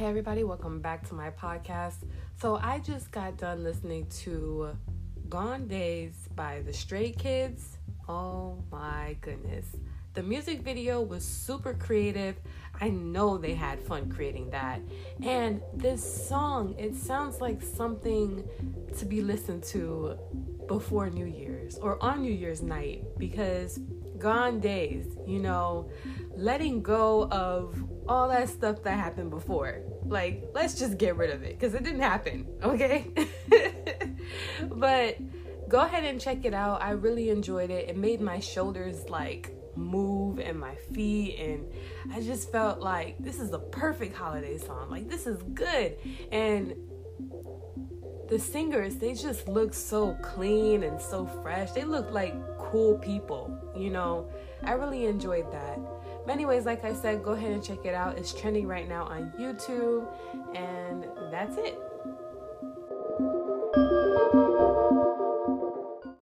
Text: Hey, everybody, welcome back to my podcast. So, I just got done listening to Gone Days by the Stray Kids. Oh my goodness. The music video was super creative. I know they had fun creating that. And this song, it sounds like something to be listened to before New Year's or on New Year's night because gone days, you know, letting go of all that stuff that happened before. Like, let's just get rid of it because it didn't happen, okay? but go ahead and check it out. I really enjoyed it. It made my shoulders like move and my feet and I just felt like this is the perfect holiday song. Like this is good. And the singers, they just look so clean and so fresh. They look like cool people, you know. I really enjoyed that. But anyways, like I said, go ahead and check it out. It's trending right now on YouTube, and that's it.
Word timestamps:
Hey, 0.00 0.06
everybody, 0.06 0.44
welcome 0.44 0.80
back 0.80 1.06
to 1.08 1.14
my 1.14 1.28
podcast. 1.28 2.06
So, 2.40 2.56
I 2.56 2.78
just 2.78 3.10
got 3.10 3.36
done 3.36 3.62
listening 3.62 4.06
to 4.20 4.74
Gone 5.28 5.68
Days 5.68 6.14
by 6.34 6.62
the 6.62 6.72
Stray 6.72 7.12
Kids. 7.12 7.76
Oh 8.08 8.64
my 8.72 9.18
goodness. 9.20 9.66
The 10.14 10.22
music 10.22 10.62
video 10.62 11.02
was 11.02 11.22
super 11.22 11.74
creative. 11.74 12.36
I 12.80 12.88
know 12.88 13.36
they 13.36 13.52
had 13.52 13.78
fun 13.78 14.10
creating 14.10 14.48
that. 14.52 14.80
And 15.22 15.60
this 15.74 16.02
song, 16.02 16.74
it 16.78 16.96
sounds 16.96 17.42
like 17.42 17.60
something 17.60 18.42
to 18.96 19.04
be 19.04 19.20
listened 19.20 19.64
to 19.64 20.16
before 20.66 21.10
New 21.10 21.26
Year's 21.26 21.76
or 21.76 22.02
on 22.02 22.22
New 22.22 22.32
Year's 22.32 22.62
night 22.62 23.04
because 23.18 23.78
gone 24.20 24.60
days, 24.60 25.06
you 25.26 25.40
know, 25.40 25.90
letting 26.36 26.82
go 26.82 27.28
of 27.30 27.82
all 28.08 28.28
that 28.28 28.48
stuff 28.48 28.82
that 28.82 28.98
happened 28.98 29.30
before. 29.30 29.82
Like, 30.04 30.50
let's 30.54 30.78
just 30.78 30.98
get 30.98 31.16
rid 31.16 31.30
of 31.30 31.42
it 31.42 31.58
because 31.58 31.74
it 31.74 31.84
didn't 31.84 32.00
happen, 32.00 32.46
okay? 32.62 33.06
but 34.70 35.16
go 35.68 35.80
ahead 35.80 36.04
and 36.04 36.20
check 36.20 36.44
it 36.44 36.54
out. 36.54 36.82
I 36.82 36.90
really 36.90 37.30
enjoyed 37.30 37.70
it. 37.70 37.88
It 37.88 37.96
made 37.96 38.20
my 38.20 38.40
shoulders 38.40 39.08
like 39.08 39.54
move 39.76 40.40
and 40.40 40.58
my 40.58 40.74
feet 40.92 41.38
and 41.38 41.64
I 42.12 42.20
just 42.20 42.50
felt 42.50 42.80
like 42.80 43.16
this 43.18 43.38
is 43.38 43.50
the 43.50 43.60
perfect 43.60 44.14
holiday 44.14 44.58
song. 44.58 44.90
Like 44.90 45.08
this 45.08 45.26
is 45.26 45.40
good. 45.54 45.96
And 46.32 46.74
the 48.28 48.38
singers, 48.38 48.96
they 48.96 49.14
just 49.14 49.48
look 49.48 49.74
so 49.74 50.16
clean 50.22 50.84
and 50.84 51.00
so 51.00 51.26
fresh. 51.42 51.72
They 51.72 51.84
look 51.84 52.10
like 52.10 52.34
cool 52.58 52.96
people, 52.98 53.52
you 53.76 53.90
know. 53.90 54.30
I 54.62 54.72
really 54.72 55.06
enjoyed 55.06 55.50
that. 55.52 55.80
But 56.30 56.34
anyways, 56.34 56.64
like 56.64 56.84
I 56.84 56.94
said, 56.94 57.24
go 57.24 57.32
ahead 57.32 57.50
and 57.50 57.60
check 57.60 57.84
it 57.84 57.92
out. 57.92 58.16
It's 58.16 58.32
trending 58.32 58.68
right 58.68 58.88
now 58.88 59.02
on 59.02 59.32
YouTube, 59.36 60.06
and 60.54 61.04
that's 61.28 61.56
it. 61.56 61.76